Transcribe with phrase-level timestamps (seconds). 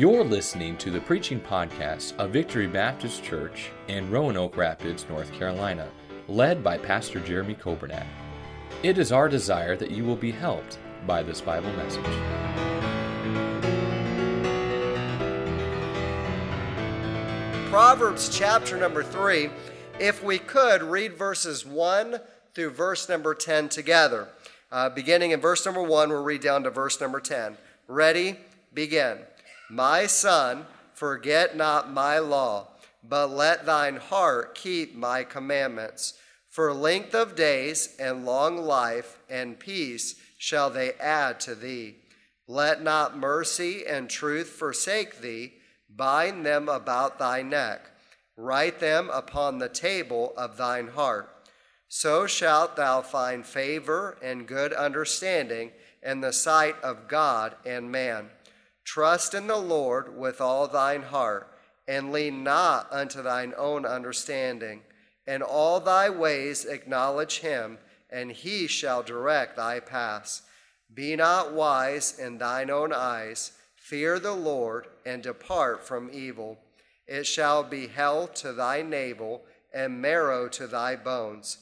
[0.00, 5.90] You're listening to the preaching podcast of Victory Baptist Church in Roanoke Rapids, North Carolina,
[6.26, 8.06] led by Pastor Jeremy Kobernat.
[8.82, 12.02] It is our desire that you will be helped by this Bible message.
[17.68, 19.50] Proverbs chapter number 3.
[19.98, 22.20] If we could read verses 1
[22.54, 24.28] through verse number 10 together.
[24.72, 27.58] Uh, beginning in verse number 1, we'll read down to verse number 10.
[27.86, 28.38] Ready?
[28.72, 29.18] Begin.
[29.70, 32.68] My son, forget not my law,
[33.04, 36.14] but let thine heart keep my commandments.
[36.48, 41.98] For length of days and long life and peace shall they add to thee.
[42.48, 45.52] Let not mercy and truth forsake thee.
[45.88, 47.90] Bind them about thy neck.
[48.36, 51.30] Write them upon the table of thine heart.
[51.86, 55.70] So shalt thou find favor and good understanding
[56.02, 58.30] in the sight of God and man.
[58.84, 61.48] Trust in the Lord with all thine heart,
[61.86, 64.82] and lean not unto thine own understanding.
[65.26, 67.78] In all thy ways acknowledge him,
[68.10, 70.42] and he shall direct thy paths.
[70.92, 73.52] Be not wise in thine own eyes.
[73.76, 76.58] Fear the Lord, and depart from evil.
[77.06, 79.42] It shall be health to thy navel,
[79.72, 81.58] and marrow to thy bones.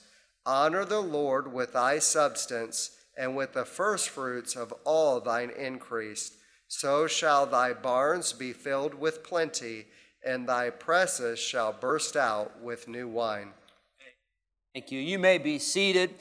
[0.46, 6.32] Honor the Lord with thy substance, and with the firstfruits of all thine increase.
[6.68, 9.86] So shall thy barns be filled with plenty,
[10.24, 13.54] and thy presses shall burst out with new wine.
[14.74, 15.00] Thank you.
[15.00, 16.14] You may be seated.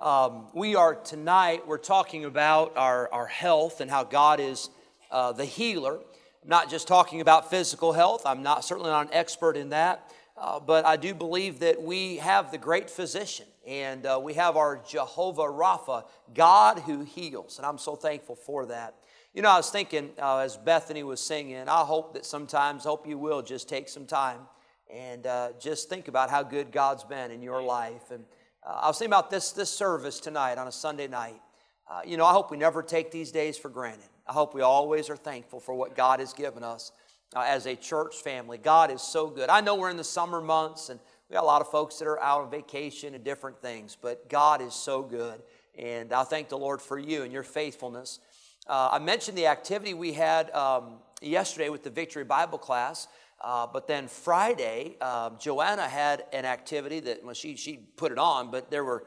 [0.00, 4.68] Um, we are tonight, we're talking about our, our health and how God is
[5.10, 5.94] uh, the healer.
[5.94, 10.12] I'm not just talking about physical health, I'm not certainly not an expert in that,
[10.36, 14.58] uh, but I do believe that we have the great physician and uh, we have
[14.58, 18.96] our Jehovah Rapha, God who heals, and I'm so thankful for that.
[19.34, 23.04] You know, I was thinking uh, as Bethany was singing, I hope that sometimes, hope
[23.04, 24.38] you will just take some time
[24.88, 28.12] and uh, just think about how good God's been in your life.
[28.12, 28.24] And
[28.64, 31.42] uh, I was thinking about this, this service tonight on a Sunday night.
[31.90, 34.08] Uh, you know, I hope we never take these days for granted.
[34.24, 36.92] I hope we always are thankful for what God has given us
[37.34, 38.56] uh, as a church family.
[38.56, 39.50] God is so good.
[39.50, 42.06] I know we're in the summer months and we got a lot of folks that
[42.06, 45.42] are out on vacation and different things, but God is so good.
[45.76, 48.20] And I thank the Lord for you and your faithfulness.
[48.66, 53.08] Uh, I mentioned the activity we had um, yesterday with the Victory Bible class.
[53.40, 58.18] Uh, but then Friday, um, Joanna had an activity that, well, she, she put it
[58.18, 59.04] on, but there were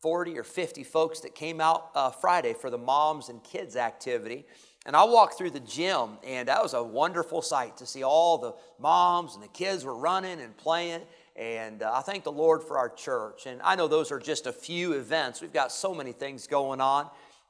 [0.00, 4.46] 40 or 50 folks that came out uh, Friday for the moms and kids activity.
[4.84, 8.38] And I walked through the gym, and that was a wonderful sight to see all
[8.38, 11.02] the moms and the kids were running and playing.
[11.36, 13.46] And uh, I thank the Lord for our church.
[13.46, 15.40] And I know those are just a few events.
[15.40, 17.08] We've got so many things going on,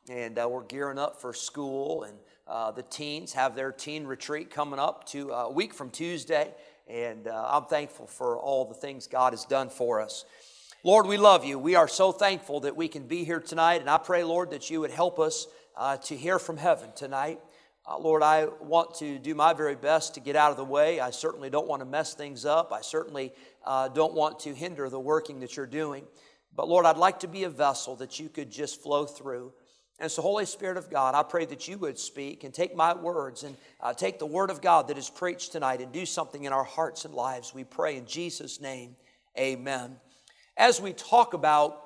[0.09, 4.51] and uh, we're gearing up for school and uh, the teens have their teen retreat
[4.51, 6.53] coming up to uh, a week from Tuesday,
[6.89, 10.25] and uh, I'm thankful for all the things God has done for us.
[10.85, 11.59] Lord, we love you.
[11.59, 14.69] We are so thankful that we can be here tonight, and I pray, Lord, that
[14.69, 15.47] you would help us
[15.77, 17.39] uh, to hear from heaven tonight.
[17.89, 21.01] Uh, Lord, I want to do my very best to get out of the way.
[21.01, 22.73] I certainly don't want to mess things up.
[22.73, 23.33] I certainly
[23.65, 26.05] uh, don't want to hinder the working that you're doing.
[26.55, 29.53] But Lord, I'd like to be a vessel that you could just flow through.
[29.99, 32.93] And so, Holy Spirit of God, I pray that you would speak and take my
[32.95, 36.45] words and uh, take the word of God that is preached tonight and do something
[36.45, 37.55] in our hearts and lives.
[37.55, 38.97] We pray in Jesus' name,
[39.39, 39.97] amen.
[40.57, 41.83] As we talk about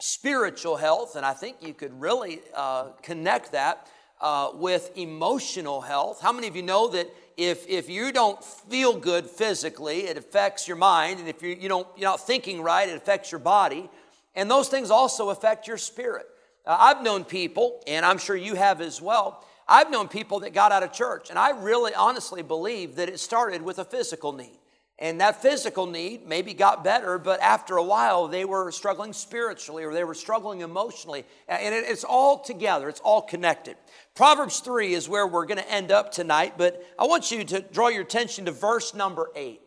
[0.00, 3.86] spiritual health, and I think you could really uh, connect that
[4.20, 6.20] uh, with emotional health.
[6.20, 10.66] How many of you know that if, if you don't feel good physically, it affects
[10.66, 13.88] your mind, and if you, you don't, you're not thinking right, it affects your body,
[14.34, 16.26] and those things also affect your spirit.
[16.70, 19.44] Uh, I've known people, and I'm sure you have as well.
[19.66, 23.18] I've known people that got out of church, and I really honestly believe that it
[23.18, 24.56] started with a physical need.
[24.96, 29.82] And that physical need maybe got better, but after a while they were struggling spiritually
[29.82, 31.24] or they were struggling emotionally.
[31.48, 33.76] And it's all together, it's all connected.
[34.14, 37.62] Proverbs 3 is where we're going to end up tonight, but I want you to
[37.62, 39.60] draw your attention to verse number 8.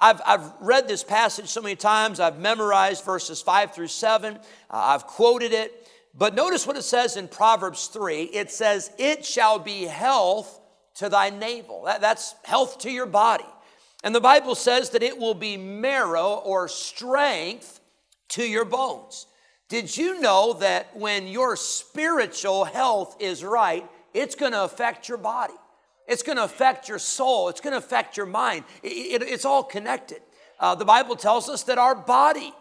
[0.00, 4.38] I've, I've read this passage so many times, I've memorized verses 5 through 7, uh,
[4.70, 5.87] I've quoted it.
[6.14, 10.60] But notice what it says in Proverbs 3 it says, It shall be health
[10.96, 11.84] to thy navel.
[11.84, 13.44] That, that's health to your body.
[14.02, 17.80] And the Bible says that it will be marrow or strength
[18.30, 19.26] to your bones.
[19.68, 25.18] Did you know that when your spiritual health is right, it's going to affect your
[25.18, 25.54] body?
[26.06, 27.48] It's going to affect your soul.
[27.48, 28.64] It's going to affect your mind.
[28.82, 30.20] It, it, it's all connected.
[30.58, 32.52] Uh, the Bible tells us that our body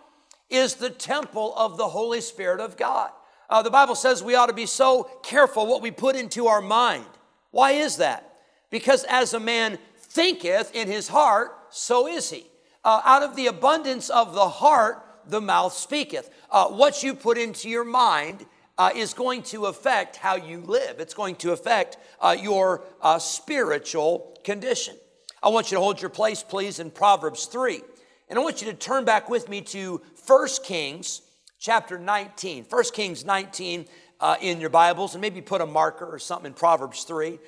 [0.49, 3.09] is the temple of the Holy Spirit of God.
[3.49, 6.61] Uh, the Bible says we ought to be so careful what we put into our
[6.61, 7.05] mind.
[7.51, 8.33] Why is that?
[8.69, 12.45] Because as a man thinketh in his heart, so is he.
[12.83, 16.29] Uh, out of the abundance of the heart, the mouth speaketh.
[16.49, 18.45] Uh, what you put into your mind
[18.77, 20.99] uh, is going to affect how you live.
[20.99, 24.95] It's going to affect uh, your uh, spiritual condition.
[25.41, 27.81] I want you to hold your place, please, in Proverbs 3.
[28.29, 31.21] And I want you to turn back with me to 1 Kings
[31.59, 32.65] chapter 19.
[32.69, 33.85] 1 Kings 19
[34.19, 37.39] uh, in your Bibles, and maybe put a marker or something in Proverbs 3.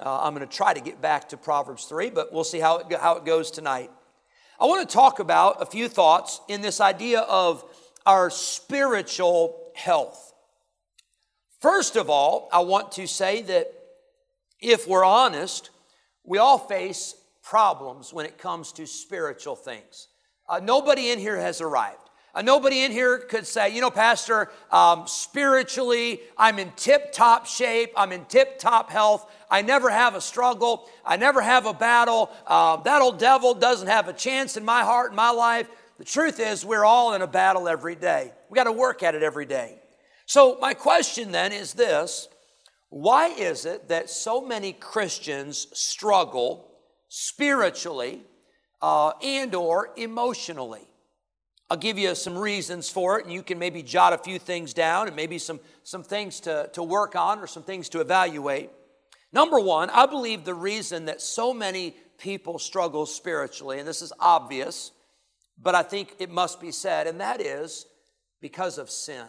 [0.00, 2.78] Uh, I'm going to try to get back to Proverbs 3, but we'll see how
[2.78, 3.90] it, how it goes tonight.
[4.60, 7.64] I want to talk about a few thoughts in this idea of
[8.06, 10.32] our spiritual health.
[11.60, 13.72] First of all, I want to say that
[14.60, 15.70] if we're honest,
[16.24, 20.08] we all face problems when it comes to spiritual things.
[20.48, 22.07] Uh, nobody in here has arrived.
[22.34, 27.46] Uh, nobody in here could say, you know, Pastor, um, spiritually, I'm in tip top
[27.46, 31.72] shape, I'm in tip top health, I never have a struggle, I never have a
[31.72, 35.68] battle, uh, that old devil doesn't have a chance in my heart, in my life.
[35.98, 38.32] The truth is, we're all in a battle every day.
[38.50, 39.80] We got to work at it every day.
[40.26, 42.28] So, my question then is this
[42.90, 46.70] why is it that so many Christians struggle
[47.08, 48.22] spiritually
[48.80, 50.87] uh, and or emotionally?
[51.70, 54.72] I'll give you some reasons for it, and you can maybe jot a few things
[54.72, 58.70] down and maybe some, some things to, to work on or some things to evaluate.
[59.32, 64.12] Number one, I believe the reason that so many people struggle spiritually, and this is
[64.18, 64.92] obvious,
[65.60, 67.84] but I think it must be said, and that is
[68.40, 69.26] because of sin.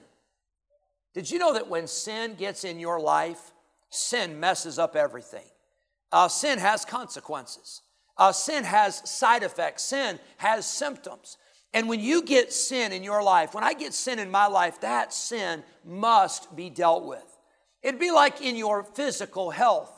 [1.13, 3.51] Did you know that when sin gets in your life,
[3.89, 5.45] sin messes up everything?
[6.11, 7.81] Uh, sin has consequences.
[8.17, 9.83] Uh, sin has side effects.
[9.83, 11.37] Sin has symptoms.
[11.73, 14.81] And when you get sin in your life, when I get sin in my life,
[14.81, 17.25] that sin must be dealt with.
[17.83, 19.91] It'd be like in your physical health.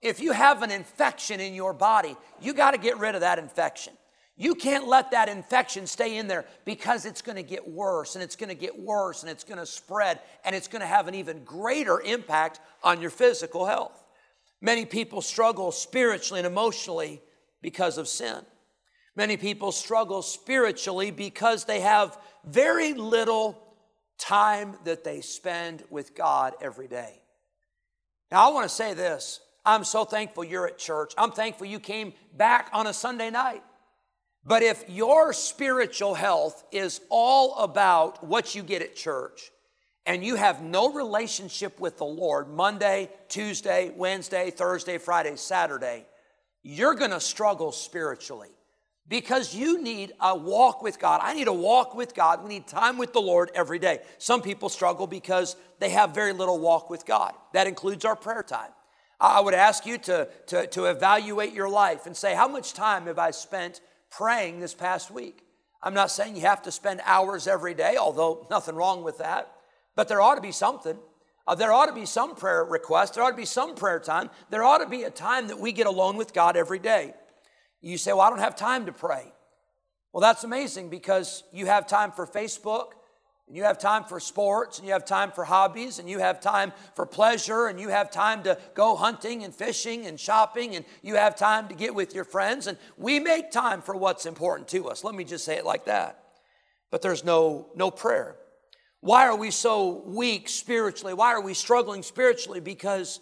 [0.00, 3.38] If you have an infection in your body, you got to get rid of that
[3.38, 3.92] infection.
[4.36, 8.22] You can't let that infection stay in there because it's going to get worse and
[8.22, 11.08] it's going to get worse and it's going to spread and it's going to have
[11.08, 14.04] an even greater impact on your physical health.
[14.60, 17.20] Many people struggle spiritually and emotionally
[17.62, 18.42] because of sin.
[19.18, 23.60] Many people struggle spiritually because they have very little
[24.16, 27.20] time that they spend with God every day.
[28.30, 31.14] Now, I want to say this I'm so thankful you're at church.
[31.18, 33.64] I'm thankful you came back on a Sunday night.
[34.44, 39.50] But if your spiritual health is all about what you get at church,
[40.06, 46.06] and you have no relationship with the Lord Monday, Tuesday, Wednesday, Thursday, Friday, Saturday,
[46.62, 48.50] you're going to struggle spiritually
[49.08, 51.20] because you need a walk with God.
[51.22, 52.42] I need a walk with God.
[52.42, 54.00] We need time with the Lord every day.
[54.18, 57.32] Some people struggle because they have very little walk with God.
[57.54, 58.70] That includes our prayer time.
[59.20, 63.06] I would ask you to, to, to evaluate your life and say, how much time
[63.06, 65.42] have I spent praying this past week?
[65.82, 69.50] I'm not saying you have to spend hours every day, although nothing wrong with that,
[69.96, 70.96] but there ought to be something.
[71.46, 73.14] Uh, there ought to be some prayer request.
[73.14, 74.28] There ought to be some prayer time.
[74.50, 77.14] There ought to be a time that we get alone with God every day.
[77.80, 79.32] You say, Well, I don't have time to pray.
[80.12, 82.92] Well, that's amazing because you have time for Facebook,
[83.46, 86.40] and you have time for sports, and you have time for hobbies, and you have
[86.40, 90.84] time for pleasure, and you have time to go hunting and fishing and shopping, and
[91.02, 92.66] you have time to get with your friends.
[92.66, 95.04] And we make time for what's important to us.
[95.04, 96.22] Let me just say it like that.
[96.90, 98.36] But there's no, no prayer.
[99.00, 101.14] Why are we so weak spiritually?
[101.14, 102.60] Why are we struggling spiritually?
[102.60, 103.20] Because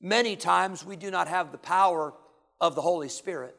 [0.00, 2.14] many times we do not have the power
[2.60, 3.56] of the Holy Spirit.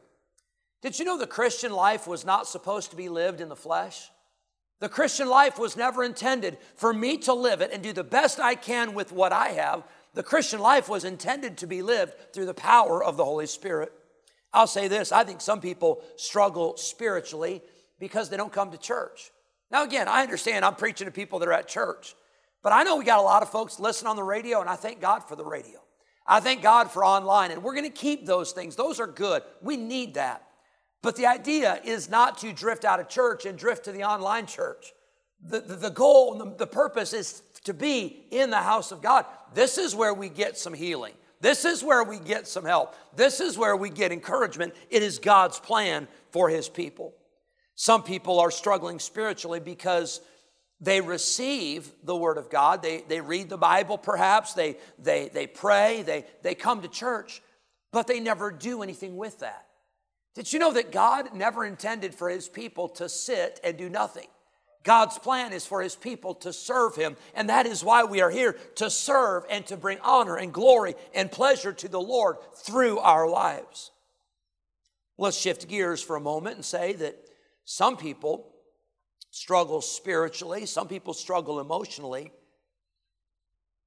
[0.80, 4.10] Did you know the Christian life was not supposed to be lived in the flesh?
[4.80, 8.38] The Christian life was never intended for me to live it and do the best
[8.38, 9.82] I can with what I have.
[10.14, 13.92] The Christian life was intended to be lived through the power of the Holy Spirit.
[14.52, 17.62] I'll say this I think some people struggle spiritually
[17.98, 19.30] because they don't come to church.
[19.70, 22.14] Now, again, I understand I'm preaching to people that are at church,
[22.62, 24.76] but I know we got a lot of folks listen on the radio, and I
[24.76, 25.80] thank God for the radio.
[26.26, 28.76] I thank God for online, and we're going to keep those things.
[28.76, 29.42] Those are good.
[29.60, 30.47] We need that.
[31.02, 34.46] But the idea is not to drift out of church and drift to the online
[34.46, 34.92] church.
[35.40, 39.00] The, the, the goal and the, the purpose is to be in the house of
[39.00, 39.24] God.
[39.54, 41.14] This is where we get some healing.
[41.40, 42.96] This is where we get some help.
[43.14, 44.74] This is where we get encouragement.
[44.90, 47.14] It is God's plan for His people.
[47.76, 50.20] Some people are struggling spiritually because
[50.80, 52.82] they receive the Word of God.
[52.82, 54.54] They, they read the Bible, perhaps.
[54.54, 56.02] They, they, they pray.
[56.02, 57.40] They, they come to church,
[57.92, 59.67] but they never do anything with that.
[60.34, 64.26] Did you know that God never intended for his people to sit and do nothing?
[64.84, 68.30] God's plan is for his people to serve him, and that is why we are
[68.30, 72.98] here to serve and to bring honor and glory and pleasure to the Lord through
[73.00, 73.90] our lives.
[75.18, 77.16] Let's shift gears for a moment and say that
[77.64, 78.54] some people
[79.30, 82.32] struggle spiritually, some people struggle emotionally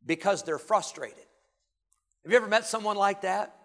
[0.06, 1.26] because they're frustrated.
[2.24, 3.56] Have you ever met someone like that?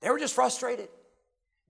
[0.00, 0.88] They were just frustrated.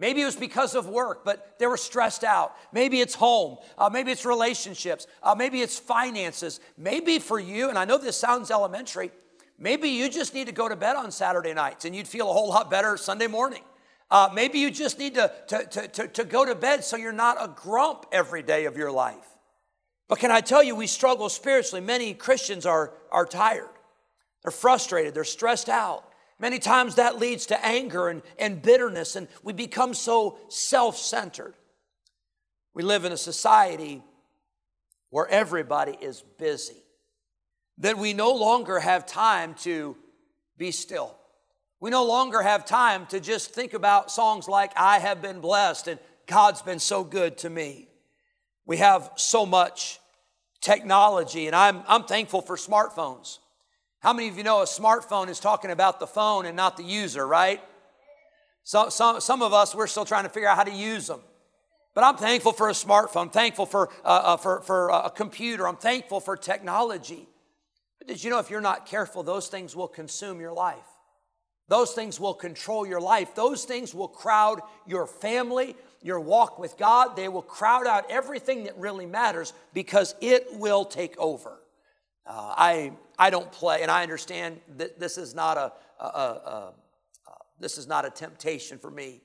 [0.03, 2.57] Maybe it was because of work, but they were stressed out.
[2.73, 3.59] Maybe it's home.
[3.79, 5.07] Uh, maybe it's relationships.
[5.23, 6.59] Uh, maybe it's finances.
[6.77, 9.13] Maybe for you, and I know this sounds elementary,
[9.61, 12.33] maybe you just need to go to bed on Saturday nights and you'd feel a
[12.33, 13.63] whole lot better Sunday morning.
[14.11, 17.13] Uh, maybe you just need to, to, to, to, to go to bed so you're
[17.13, 19.29] not a grump every day of your life.
[20.09, 21.81] But can I tell you, we struggle spiritually.
[21.81, 23.71] Many Christians are, are tired,
[24.43, 26.12] they're frustrated, they're stressed out.
[26.39, 31.55] Many times that leads to anger and, and bitterness, and we become so self centered.
[32.75, 34.03] We live in a society
[35.11, 36.83] where everybody is busy,
[37.79, 39.97] that we no longer have time to
[40.57, 41.17] be still.
[41.81, 45.89] We no longer have time to just think about songs like, I have been blessed
[45.89, 47.89] and God's been so good to me.
[48.65, 50.01] We have so much
[50.61, 53.39] technology, and I'm, I'm thankful for smartphones.
[54.03, 56.83] How many of you know a smartphone is talking about the phone and not the
[56.83, 57.63] user, right?
[58.65, 61.21] So, some, some of us, we're still trying to figure out how to use them.
[61.95, 65.69] But I'm thankful for a smartphone, I'm thankful for, uh, uh, for, for a computer,
[65.69, 67.29] I'm thankful for technology.
[67.99, 70.79] But did you know if you're not careful, those things will consume your life?
[71.69, 73.37] Those things will control your life.
[73.37, 77.15] Those things will crowd your family, your walk with God.
[77.15, 81.62] They will crowd out everything that really matters because it will take over.
[82.27, 86.43] Uh, I, I don't play, and I understand that this is not a, a, a,
[86.47, 86.73] a
[87.59, 89.23] this is not a temptation for me,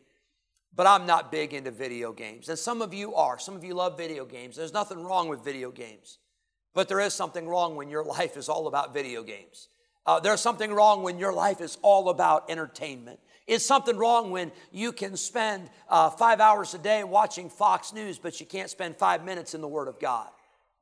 [0.75, 2.49] but I'm not big into video games.
[2.49, 3.39] And some of you are.
[3.39, 4.55] Some of you love video games.
[4.55, 6.19] There's nothing wrong with video games,
[6.73, 9.69] but there is something wrong when your life is all about video games.
[10.05, 13.19] Uh, there's something wrong when your life is all about entertainment.
[13.45, 18.17] It's something wrong when you can spend uh, five hours a day watching Fox News,
[18.17, 20.29] but you can't spend five minutes in the Word of God.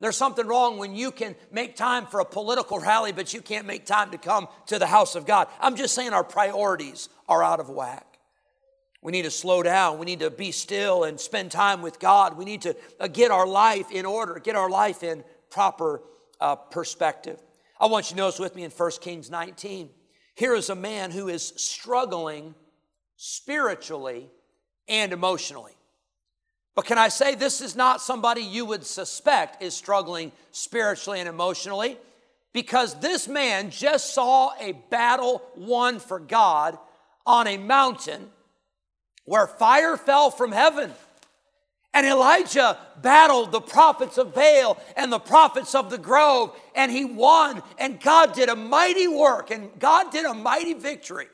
[0.02, 3.66] There's something wrong when you can make time for a political rally, but you can't
[3.66, 5.48] make time to come to the house of God.
[5.60, 8.06] I'm just saying our priorities are out of whack.
[9.02, 10.00] We need to slow down.
[10.00, 12.38] We need to be still and spend time with God.
[12.38, 16.02] We need to uh, get our life in order, get our life in proper
[16.42, 17.40] uh, perspective.
[17.80, 19.90] I want you to notice with me in 1 Kings 19.
[20.36, 22.56] Here is a man who is struggling
[23.16, 24.30] spiritually
[24.88, 25.78] and emotionally.
[26.76, 31.30] But can I say this is not somebody you would suspect is struggling spiritually and
[31.30, 31.98] emotionally?
[32.52, 36.78] Because this man just saw a battle won for God
[37.26, 38.30] on a mountain
[39.24, 40.92] where fire fell from heaven.
[41.94, 47.06] And Elijah battled the prophets of Baal and the prophets of the grove, and he
[47.06, 51.28] won, and God did a mighty work, and God did a mighty victory.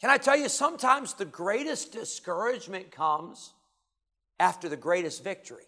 [0.00, 3.52] Can I tell you, sometimes the greatest discouragement comes
[4.38, 5.64] after the greatest victory.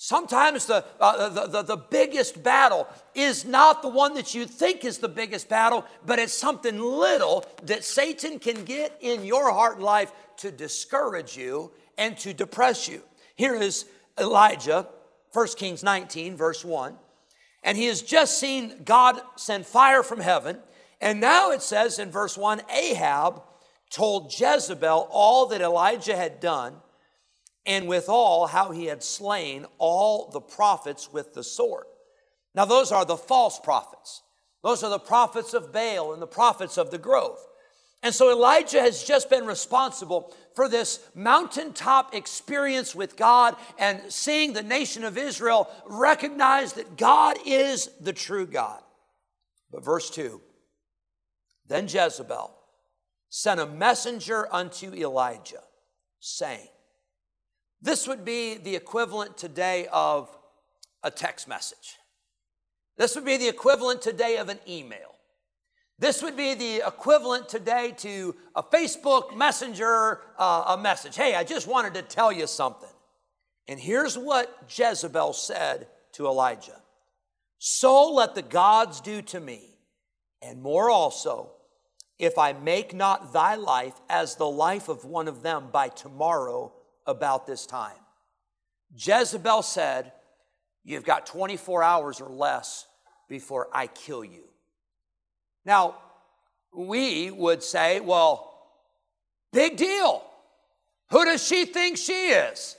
[0.00, 4.84] Sometimes the, uh, the, the, the, biggest battle is not the one that you think
[4.84, 9.74] is the biggest battle, but it's something little that Satan can get in your heart
[9.74, 13.02] and life to discourage you and to depress you.
[13.34, 14.86] Here is Elijah,
[15.32, 16.94] 1 Kings 19, verse 1.
[17.64, 20.58] And he has just seen God send fire from heaven.
[21.00, 23.42] And now it says in verse 1 Ahab
[23.90, 26.76] told Jezebel all that Elijah had done
[27.68, 31.84] and withal how he had slain all the prophets with the sword.
[32.54, 34.22] Now, those are the false prophets.
[34.64, 37.38] Those are the prophets of Baal and the prophets of the grove.
[38.02, 44.54] And so Elijah has just been responsible for this mountaintop experience with God and seeing
[44.54, 48.80] the nation of Israel recognize that God is the true God.
[49.70, 50.40] But verse 2
[51.66, 52.54] Then Jezebel
[53.28, 55.62] sent a messenger unto Elijah,
[56.18, 56.68] saying,
[57.80, 60.28] this would be the equivalent today of
[61.02, 61.96] a text message.
[62.96, 65.14] This would be the equivalent today of an email.
[66.00, 71.16] This would be the equivalent today to a Facebook Messenger uh, a message.
[71.16, 72.88] Hey, I just wanted to tell you something.
[73.68, 76.80] And here's what Jezebel said to Elijah
[77.58, 79.78] So let the gods do to me,
[80.40, 81.52] and more also,
[82.18, 86.72] if I make not thy life as the life of one of them by tomorrow
[87.08, 87.96] about this time.
[88.96, 90.12] Jezebel said,
[90.84, 92.86] You've got 24 hours or less
[93.28, 94.44] before I kill you.
[95.64, 95.96] Now,
[96.72, 98.54] we would say, Well,
[99.52, 100.22] big deal.
[101.10, 102.76] Who does she think she is?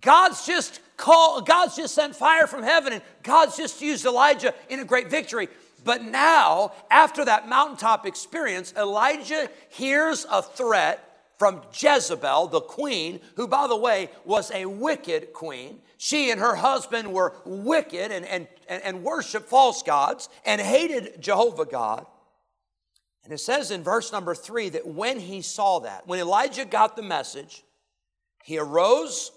[0.00, 4.80] God's just called, God's just sent fire from heaven and God's just used Elijah in
[4.80, 5.48] a great victory.
[5.84, 11.07] But now, after that mountaintop experience, Elijah hears a threat
[11.38, 15.80] from Jezebel, the queen, who, by the way, was a wicked queen.
[15.96, 21.64] She and her husband were wicked and, and, and worshiped false gods and hated Jehovah
[21.64, 22.06] God.
[23.22, 26.96] And it says in verse number three that when he saw that, when Elijah got
[26.96, 27.62] the message,
[28.42, 29.30] he arose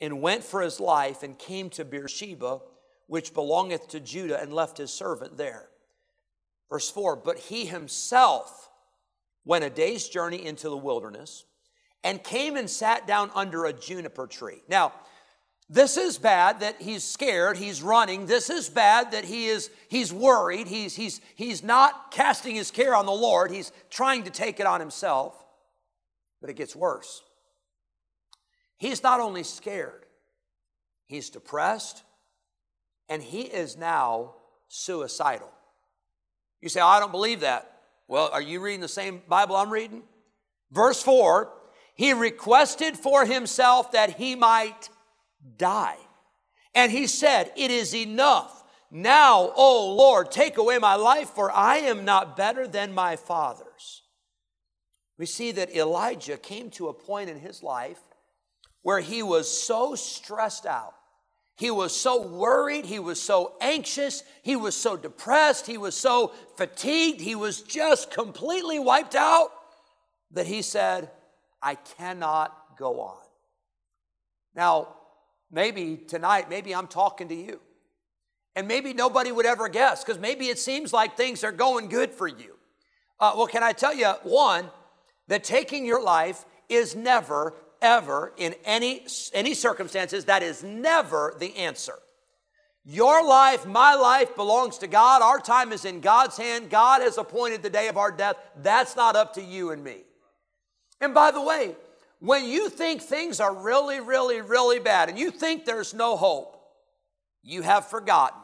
[0.00, 2.60] and went for his life and came to Beersheba,
[3.06, 5.68] which belongeth to Judah, and left his servant there.
[6.70, 8.70] Verse 4 But he himself
[9.44, 11.44] went a day's journey into the wilderness
[12.02, 14.62] and came and sat down under a juniper tree.
[14.68, 14.92] Now,
[15.70, 18.26] this is bad that he's scared, he's running.
[18.26, 20.68] This is bad that he is he's worried.
[20.68, 23.50] He's he's he's not casting his care on the Lord.
[23.50, 25.42] He's trying to take it on himself.
[26.40, 27.22] But it gets worse.
[28.76, 30.04] He's not only scared,
[31.06, 32.02] he's depressed,
[33.08, 34.34] and he is now
[34.68, 35.50] suicidal.
[36.60, 37.73] You say, oh, I don't believe that.
[38.08, 40.02] Well, are you reading the same Bible I'm reading?
[40.70, 41.50] Verse 4
[41.94, 44.88] He requested for himself that he might
[45.56, 45.96] die.
[46.74, 48.62] And he said, It is enough.
[48.90, 54.02] Now, O Lord, take away my life, for I am not better than my fathers.
[55.18, 58.00] We see that Elijah came to a point in his life
[58.82, 60.94] where he was so stressed out.
[61.56, 62.84] He was so worried.
[62.84, 64.24] He was so anxious.
[64.42, 65.66] He was so depressed.
[65.66, 67.20] He was so fatigued.
[67.20, 69.50] He was just completely wiped out
[70.32, 71.10] that he said,
[71.62, 73.22] I cannot go on.
[74.54, 74.88] Now,
[75.50, 77.60] maybe tonight, maybe I'm talking to you.
[78.56, 82.12] And maybe nobody would ever guess because maybe it seems like things are going good
[82.12, 82.56] for you.
[83.18, 84.70] Uh, well, can I tell you, one,
[85.28, 87.54] that taking your life is never
[87.84, 91.98] ever, in any, any circumstances, that is never the answer.
[92.86, 95.22] Your life, my life belongs to God.
[95.22, 96.70] Our time is in God's hand.
[96.70, 98.36] God has appointed the day of our death.
[98.62, 99.98] That's not up to you and me.
[101.00, 101.76] And by the way,
[102.20, 106.58] when you think things are really, really, really bad and you think there's no hope,
[107.42, 108.40] you have forgotten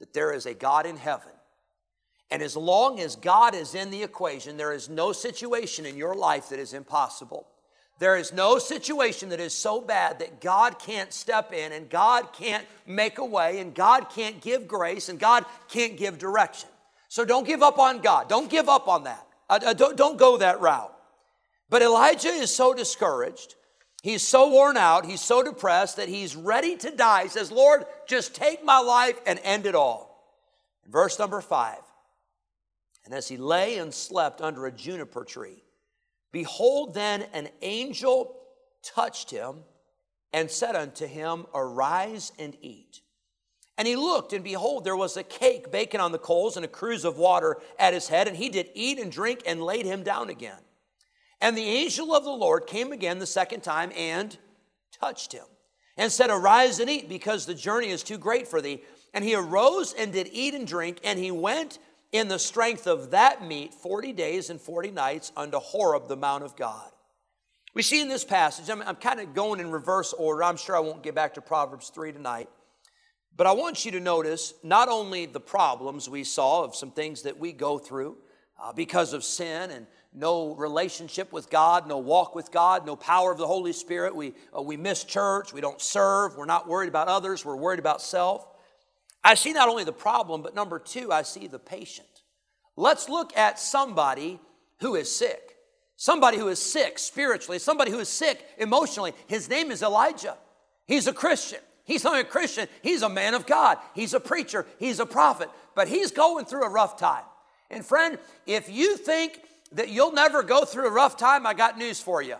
[0.00, 1.30] that there is a God in heaven.
[2.32, 6.14] And as long as God is in the equation, there is no situation in your
[6.14, 7.46] life that is impossible.
[8.00, 12.32] There is no situation that is so bad that God can't step in and God
[12.32, 16.70] can't make a way and God can't give grace and God can't give direction.
[17.08, 18.26] So don't give up on God.
[18.26, 19.26] Don't give up on that.
[19.50, 20.94] Uh, don't, don't go that route.
[21.68, 23.54] But Elijah is so discouraged.
[24.02, 25.04] He's so worn out.
[25.04, 27.24] He's so depressed that he's ready to die.
[27.24, 30.24] He says, Lord, just take my life and end it all.
[30.88, 31.82] Verse number five.
[33.04, 35.62] And as he lay and slept under a juniper tree,
[36.32, 38.36] Behold, then an angel
[38.82, 39.64] touched him
[40.32, 43.00] and said unto him, Arise and eat.
[43.76, 46.68] And he looked, and behold, there was a cake baking on the coals and a
[46.68, 50.02] cruse of water at his head, and he did eat and drink and laid him
[50.02, 50.58] down again.
[51.40, 54.36] And the angel of the Lord came again the second time and
[55.00, 55.46] touched him
[55.96, 58.82] and said, Arise and eat, because the journey is too great for thee.
[59.14, 61.78] And he arose and did eat and drink, and he went
[62.12, 66.44] in the strength of that meat 40 days and 40 nights unto Horeb, the Mount
[66.44, 66.90] of God.
[67.72, 70.42] We see in this passage, I'm, I'm kind of going in reverse order.
[70.42, 72.48] I'm sure I won't get back to Proverbs 3 tonight.
[73.36, 77.22] But I want you to notice not only the problems we saw of some things
[77.22, 78.16] that we go through
[78.60, 83.30] uh, because of sin and no relationship with God, no walk with God, no power
[83.30, 84.14] of the Holy Spirit.
[84.14, 87.78] We, uh, we miss church, we don't serve, we're not worried about others, we're worried
[87.78, 88.46] about self.
[89.22, 92.08] I see not only the problem, but number two, I see the patient.
[92.76, 94.40] Let's look at somebody
[94.80, 95.56] who is sick.
[95.96, 99.12] Somebody who is sick spiritually, somebody who is sick emotionally.
[99.26, 100.38] His name is Elijah.
[100.86, 101.60] He's a Christian.
[101.84, 103.78] He's not a Christian, he's a man of God.
[103.94, 107.24] He's a preacher, he's a prophet, but he's going through a rough time.
[107.68, 109.40] And friend, if you think
[109.72, 112.36] that you'll never go through a rough time, I got news for you.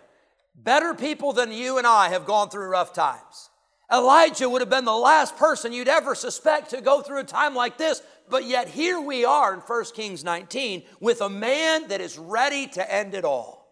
[0.54, 3.50] Better people than you and I have gone through rough times.
[3.92, 7.54] Elijah would have been the last person you'd ever suspect to go through a time
[7.54, 8.02] like this.
[8.28, 12.68] But yet, here we are in 1 Kings 19 with a man that is ready
[12.68, 13.66] to end it all.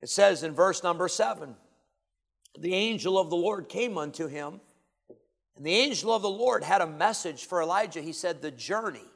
[0.00, 1.54] It says in verse number 7
[2.58, 4.60] The angel of the Lord came unto him,
[5.56, 8.02] and the angel of the Lord had a message for Elijah.
[8.02, 9.08] He said, The journey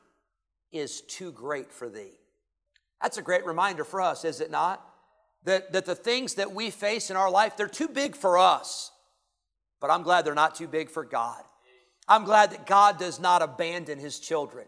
[0.71, 2.13] is too great for thee.
[3.03, 4.85] That's a great reminder for us, is it not?
[5.43, 8.93] That, that the things that we face in our life, they're too big for us
[9.81, 11.43] but I'm glad they're not too big for God.
[12.09, 14.67] I'm glad that God does not abandon his children.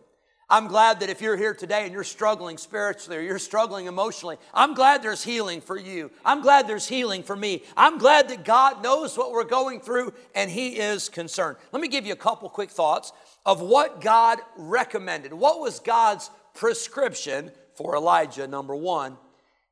[0.50, 4.38] I'm glad that if you're here today and you're struggling spiritually or you're struggling emotionally,
[4.54, 6.10] I'm glad there's healing for you.
[6.24, 7.64] I'm glad there's healing for me.
[7.76, 11.58] I'm glad that God knows what we're going through and He is concerned.
[11.70, 13.12] Let me give you a couple quick thoughts
[13.44, 15.34] of what God recommended.
[15.34, 18.46] What was God's prescription for Elijah?
[18.46, 19.18] Number one,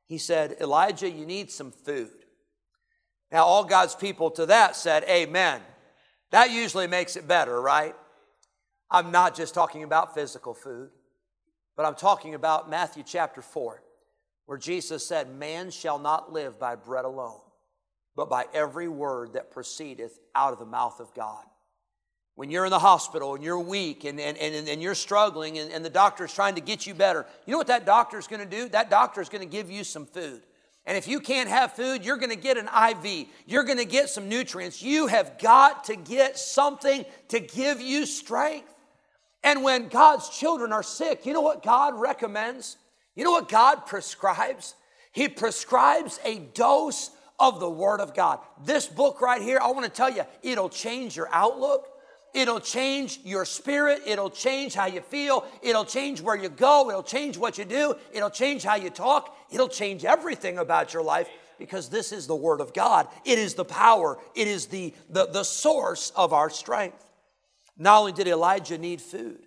[0.05, 2.11] He said, Elijah, you need some food.
[3.31, 5.61] Now, all God's people to that said, Amen.
[6.31, 7.95] That usually makes it better, right?
[8.89, 10.89] I'm not just talking about physical food,
[11.75, 13.81] but I'm talking about Matthew chapter 4,
[14.45, 17.39] where Jesus said, Man shall not live by bread alone,
[18.15, 21.43] but by every word that proceedeth out of the mouth of God.
[22.35, 25.71] When you're in the hospital and you're weak and, and, and, and you're struggling and,
[25.71, 28.69] and the doctor's trying to get you better, you know what that doctor's gonna do?
[28.69, 30.43] That doctor's gonna give you some food.
[30.87, 33.27] And if you can't have food, you're going to get an IV.
[33.45, 34.81] You're going to get some nutrients.
[34.81, 38.73] You have got to get something to give you strength.
[39.43, 42.77] And when God's children are sick, you know what God recommends?
[43.15, 44.75] You know what God prescribes?
[45.11, 48.39] He prescribes a dose of the Word of God.
[48.63, 51.89] This book right here, I want to tell you, it'll change your outlook.
[52.33, 54.01] It'll change your spirit.
[54.05, 55.45] It'll change how you feel.
[55.61, 56.89] It'll change where you go.
[56.89, 57.95] It'll change what you do.
[58.13, 59.35] It'll change how you talk.
[59.51, 63.07] It'll change everything about your life because this is the Word of God.
[63.25, 67.03] It is the power, it is the, the, the source of our strength.
[67.77, 69.45] Not only did Elijah need food,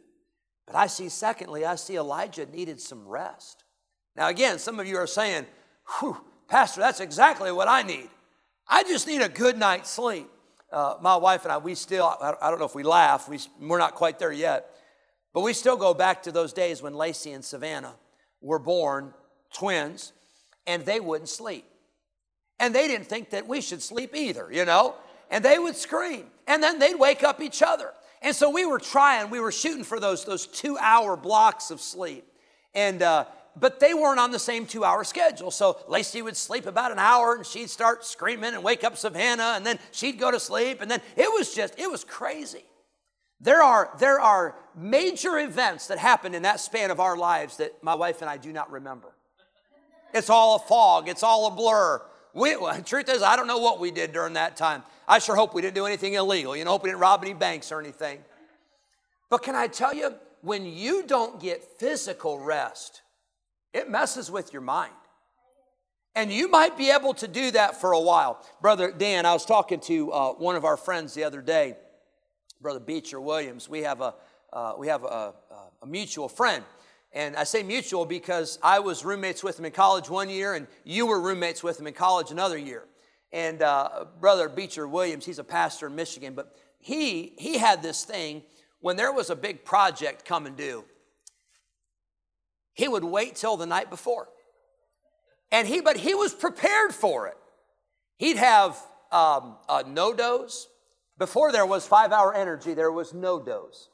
[0.67, 3.65] but I see, secondly, I see Elijah needed some rest.
[4.17, 5.47] Now, again, some of you are saying,
[6.49, 8.09] Pastor, that's exactly what I need.
[8.69, 10.29] I just need a good night's sleep.
[10.73, 13.79] Uh, my wife and I, we still, I don't know if we laugh, we, we're
[13.79, 14.71] not quite there yet,
[15.35, 17.95] but we still go back to those days when Lacey and Savannah
[18.41, 19.13] were born
[19.53, 20.13] twins
[20.67, 21.65] and they wouldn't sleep.
[22.61, 24.95] And they didn't think that we should sleep either, you know?
[25.31, 27.91] And they would scream and then they'd wake up each other.
[28.23, 31.81] And so we were trying, we were shooting for those, those two hour blocks of
[31.81, 32.25] sleep.
[32.75, 33.25] And, uh,
[33.61, 35.51] but they weren't on the same two hour schedule.
[35.51, 39.53] So Lacey would sleep about an hour and she'd start screaming and wake up Savannah
[39.55, 40.81] and then she'd go to sleep.
[40.81, 42.65] And then it was just, it was crazy.
[43.41, 47.83] There are, there are major events that happened in that span of our lives that
[47.83, 49.09] my wife and I do not remember.
[50.13, 52.03] It's all a fog, it's all a blur.
[52.33, 54.83] We, well, truth is, I don't know what we did during that time.
[55.09, 56.57] I sure hope we didn't do anything illegal.
[56.57, 58.21] You know, hope we didn't rob any banks or anything.
[59.29, 63.03] But can I tell you, when you don't get physical rest,
[63.73, 64.93] it messes with your mind.
[66.15, 68.45] And you might be able to do that for a while.
[68.61, 71.77] Brother Dan, I was talking to uh, one of our friends the other day,
[72.61, 73.69] Brother Beecher Williams.
[73.69, 74.15] We have a,
[74.53, 75.35] uh, we have a,
[75.83, 76.65] a mutual friend.
[77.13, 80.67] And I say mutual because I was roommates with him in college one year, and
[80.85, 82.85] you were roommates with him in college another year.
[83.33, 88.05] And uh, Brother Beecher Williams, he's a pastor in Michigan, but he, he had this
[88.05, 88.43] thing
[88.81, 90.85] when there was a big project coming due,
[92.81, 94.27] he would wait till the night before.
[95.53, 97.37] And he, but he was prepared for it.
[98.17, 98.71] He'd have
[99.13, 100.65] um, uh, NoDoz.
[101.19, 103.89] Before there was five hour energy, there was NoDoz.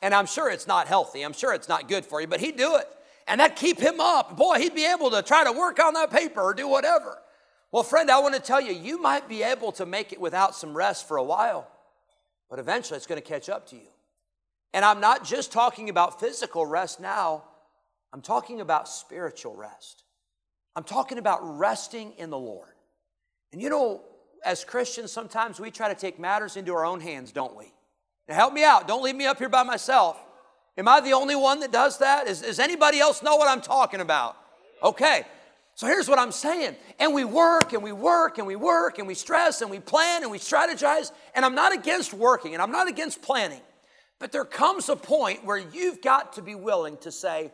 [0.00, 1.20] And I'm sure it's not healthy.
[1.20, 2.88] I'm sure it's not good for you, but he'd do it.
[3.28, 4.38] And that'd keep him up.
[4.38, 7.18] Boy, he'd be able to try to work on that paper or do whatever.
[7.70, 10.54] Well, friend, I want to tell you, you might be able to make it without
[10.54, 11.70] some rest for a while,
[12.48, 13.90] but eventually it's going to catch up to you.
[14.72, 17.44] And I'm not just talking about physical rest now,
[18.12, 20.04] I'm talking about spiritual rest.
[20.76, 22.68] I'm talking about resting in the Lord.
[23.52, 24.02] And you know,
[24.44, 27.72] as Christians, sometimes we try to take matters into our own hands, don't we?
[28.28, 28.88] Now, help me out.
[28.88, 30.16] Don't leave me up here by myself.
[30.78, 32.26] Am I the only one that does that?
[32.26, 34.36] Is, does anybody else know what I'm talking about?
[34.82, 35.24] Okay.
[35.74, 36.76] So here's what I'm saying.
[36.98, 40.22] And we work and we work and we work and we stress and we plan
[40.22, 41.10] and we strategize.
[41.34, 43.60] And I'm not against working and I'm not against planning.
[44.18, 47.50] But there comes a point where you've got to be willing to say,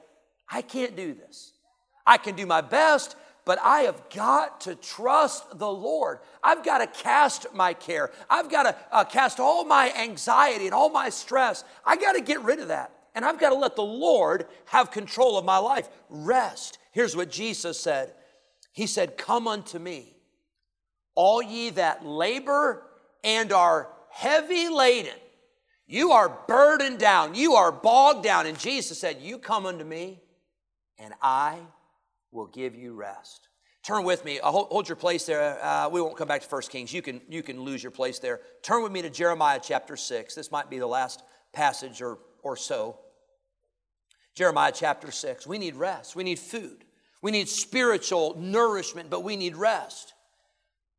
[0.50, 1.52] I can't do this.
[2.06, 6.18] I can do my best, but I have got to trust the Lord.
[6.42, 8.11] I've got to cast my care.
[8.28, 11.64] I've got to uh, cast all my anxiety and all my stress.
[11.85, 12.92] I got to get rid of that.
[13.14, 15.88] And I've got to let the Lord have control of my life.
[16.11, 16.78] Rest.
[16.92, 18.12] Here's what Jesus said
[18.72, 20.16] He said, Come unto me,
[21.14, 22.82] all ye that labor
[23.22, 25.14] and are heavy laden.
[25.87, 28.46] You are burdened down, you are bogged down.
[28.46, 30.20] And Jesus said, You come unto me,
[30.98, 31.59] and I
[32.32, 33.48] will give you rest.
[33.82, 34.40] Turn with me.
[34.40, 35.62] Uh, hold, hold your place there.
[35.64, 36.92] Uh, we won't come back to First Kings.
[36.92, 38.40] You can, you can lose your place there.
[38.62, 40.35] Turn with me to Jeremiah chapter 6.
[40.35, 42.98] This might be the last passage or, or so.
[44.35, 45.46] Jeremiah chapter 6.
[45.46, 46.16] We need rest.
[46.16, 46.85] We need food.
[47.22, 50.14] We need spiritual nourishment, but we need rest.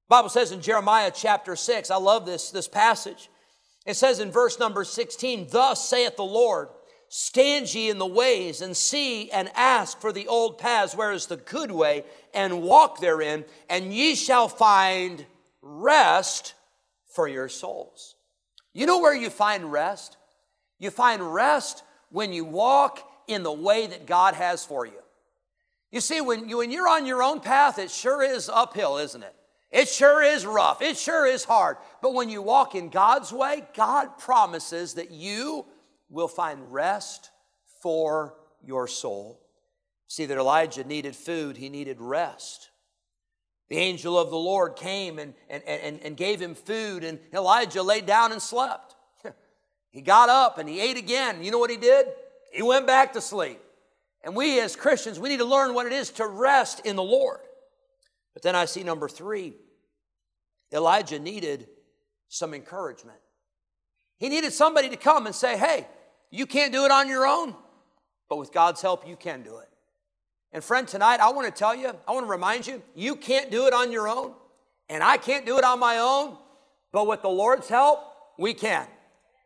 [0.07, 3.29] Bible says in Jeremiah chapter 6, I love this, this passage.
[3.85, 6.69] It says in verse number 16, Thus saith the Lord,
[7.09, 11.27] Stand ye in the ways and see and ask for the old paths, where is
[11.27, 15.25] the good way, and walk therein, and ye shall find
[15.61, 16.53] rest
[17.13, 18.15] for your souls.
[18.73, 20.17] You know where you find rest?
[20.79, 24.99] You find rest when you walk in the way that God has for you.
[25.91, 29.23] You see, when, you, when you're on your own path, it sure is uphill, isn't
[29.23, 29.33] it?
[29.71, 30.81] It sure is rough.
[30.81, 31.77] It sure is hard.
[32.01, 35.65] But when you walk in God's way, God promises that you
[36.09, 37.29] will find rest
[37.81, 39.41] for your soul.
[40.07, 42.69] See that Elijah needed food, he needed rest.
[43.69, 47.83] The angel of the Lord came and, and, and, and gave him food, and Elijah
[47.83, 48.95] laid down and slept.
[49.91, 51.43] he got up and he ate again.
[51.43, 52.07] You know what he did?
[52.53, 53.59] He went back to sleep.
[54.23, 57.03] And we as Christians, we need to learn what it is to rest in the
[57.03, 57.39] Lord.
[58.33, 59.55] But then I see number three
[60.71, 61.67] Elijah needed
[62.29, 63.19] some encouragement.
[64.17, 65.87] He needed somebody to come and say, Hey,
[66.29, 67.55] you can't do it on your own,
[68.29, 69.69] but with God's help, you can do it.
[70.51, 73.51] And friend, tonight I want to tell you, I want to remind you, you can't
[73.51, 74.33] do it on your own,
[74.89, 76.37] and I can't do it on my own,
[76.91, 77.99] but with the Lord's help,
[78.37, 78.87] we can.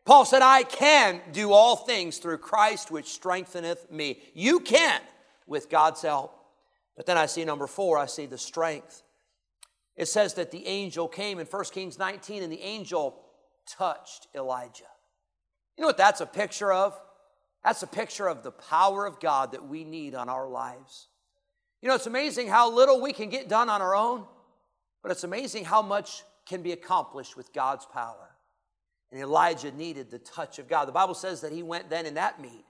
[0.06, 4.20] Paul said, I can do all things through Christ which strengtheneth me.
[4.34, 5.00] You can
[5.48, 6.38] with God's help.
[6.98, 9.04] But then I see number four, I see the strength.
[9.96, 13.22] It says that the angel came in 1 Kings 19, and the angel
[13.68, 14.91] touched Elijah.
[15.78, 17.00] You know what that's a picture of?
[17.64, 21.08] That's a picture of the power of God that we need on our lives.
[21.82, 24.26] You know, it's amazing how little we can get done on our own,
[25.02, 28.36] but it's amazing how much can be accomplished with God's power.
[29.12, 30.88] And Elijah needed the touch of God.
[30.88, 32.66] The Bible says that he went then in that meat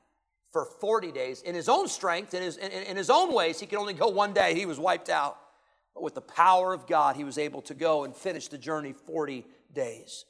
[0.52, 1.42] for 40 days.
[1.42, 4.08] In his own strength, in his, in, in his own ways, he could only go
[4.08, 4.56] one day.
[4.56, 5.38] He was wiped out.
[5.94, 8.94] But with the power of God, he was able to go and finish the journey
[8.94, 10.26] 40 days.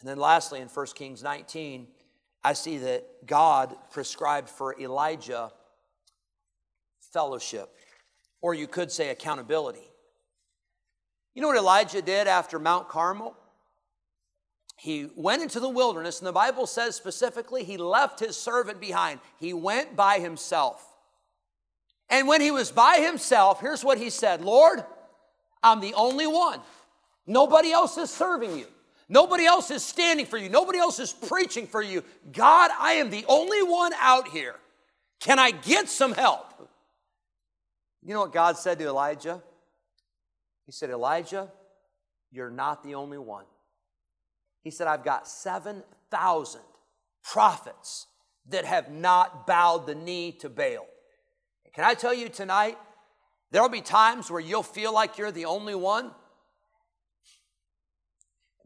[0.00, 1.86] And then lastly, in 1 Kings 19,
[2.42, 5.52] I see that God prescribed for Elijah
[7.12, 7.68] fellowship,
[8.40, 9.86] or you could say accountability.
[11.34, 13.36] You know what Elijah did after Mount Carmel?
[14.76, 19.20] He went into the wilderness, and the Bible says specifically he left his servant behind.
[19.38, 20.86] He went by himself.
[22.08, 24.82] And when he was by himself, here's what he said Lord,
[25.62, 26.60] I'm the only one.
[27.26, 28.66] Nobody else is serving you.
[29.12, 30.48] Nobody else is standing for you.
[30.48, 32.04] Nobody else is preaching for you.
[32.32, 34.54] God, I am the only one out here.
[35.18, 36.46] Can I get some help?
[38.02, 39.42] You know what God said to Elijah?
[40.64, 41.48] He said, Elijah,
[42.30, 43.46] you're not the only one.
[44.62, 46.60] He said, I've got 7,000
[47.24, 48.06] prophets
[48.48, 50.86] that have not bowed the knee to Baal.
[51.74, 52.78] Can I tell you tonight,
[53.50, 56.12] there'll be times where you'll feel like you're the only one.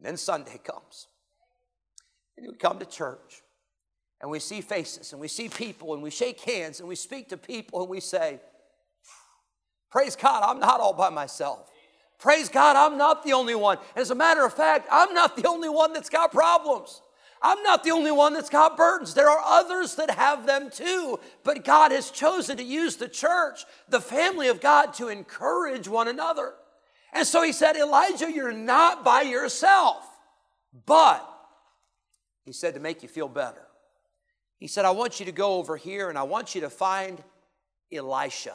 [0.04, 1.08] Then Sunday comes.
[2.36, 3.42] And we come to church
[4.20, 7.30] and we see faces and we see people and we shake hands and we speak
[7.30, 8.38] to people and we say,
[9.90, 11.70] Praise God, I'm not all by myself.
[12.18, 13.78] Praise God, I'm not the only one.
[13.96, 17.00] As a matter of fact, I'm not the only one that's got problems.
[17.40, 19.14] I'm not the only one that's got burdens.
[19.14, 21.20] There are others that have them too.
[21.44, 26.08] But God has chosen to use the church, the family of God, to encourage one
[26.08, 26.54] another.
[27.14, 30.04] And so he said, Elijah, you're not by yourself.
[30.84, 31.24] But,
[32.44, 33.62] he said, to make you feel better,
[34.58, 37.22] he said, I want you to go over here and I want you to find
[37.92, 38.54] Elisha.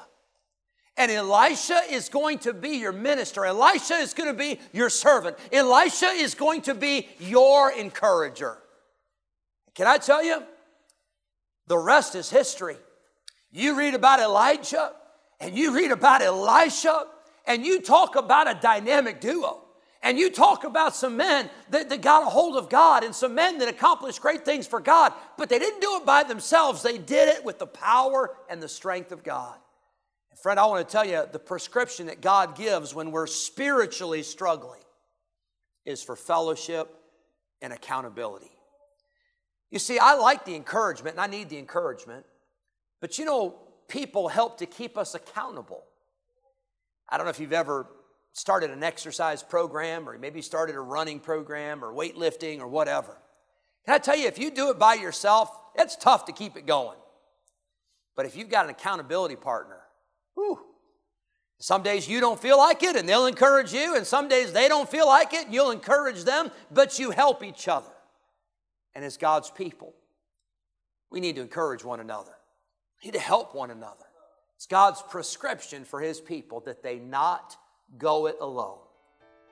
[0.97, 3.45] And Elisha is going to be your minister.
[3.45, 5.37] Elisha is going to be your servant.
[5.53, 8.57] Elisha is going to be your encourager.
[9.75, 10.43] Can I tell you?
[11.67, 12.75] The rest is history.
[13.51, 14.91] You read about Elijah
[15.39, 17.05] and you read about Elisha
[17.49, 19.63] and you talk about a dynamic duo.
[20.01, 23.35] And you talk about some men that, that got a hold of God and some
[23.35, 26.81] men that accomplished great things for God, but they didn't do it by themselves.
[26.81, 29.57] They did it with the power and the strength of God.
[30.31, 34.23] And friend, I want to tell you the prescription that God gives when we're spiritually
[34.23, 34.79] struggling
[35.85, 36.95] is for fellowship
[37.61, 38.51] and accountability.
[39.69, 42.25] You see, I like the encouragement and I need the encouragement,
[43.01, 43.55] but you know,
[43.89, 45.83] people help to keep us accountable.
[47.09, 47.87] I don't know if you've ever
[48.33, 53.17] started an exercise program or maybe started a running program or weightlifting or whatever.
[53.85, 56.65] Can I tell you, if you do it by yourself, it's tough to keep it
[56.65, 56.97] going.
[58.15, 59.79] But if you've got an accountability partner,
[60.35, 60.59] whew,
[61.59, 64.67] some days you don't feel like it and they'll encourage you, and some days they
[64.67, 67.91] don't feel like it and you'll encourage them, but you help each other.
[68.93, 69.93] And as God's people,
[71.09, 72.33] we need to encourage one another,
[73.01, 74.05] we need to help one another.
[74.59, 77.55] It's God's prescription for His people that they not
[77.97, 78.79] go it alone,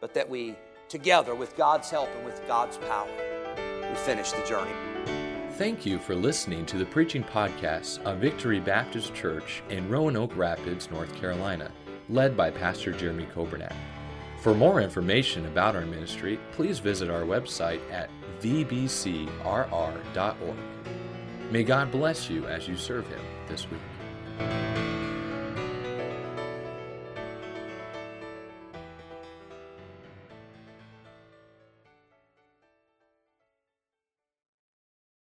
[0.01, 0.53] but that we,
[0.89, 3.07] together with God's help and with God's power,
[3.89, 4.73] we finish the journey.
[5.51, 10.91] Thank you for listening to the preaching podcast of Victory Baptist Church in Roanoke Rapids,
[10.91, 11.71] North Carolina,
[12.09, 13.71] led by Pastor Jeremy Kobernat.
[14.41, 18.09] For more information about our ministry, please visit our website at
[18.41, 19.29] vbcrr.org.
[21.49, 23.79] May God bless you as you serve Him this week.